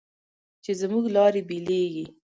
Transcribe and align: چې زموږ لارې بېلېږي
چې 0.63 0.71
زموږ 0.81 1.05
لارې 1.15 1.41
بېلېږي 1.49 2.05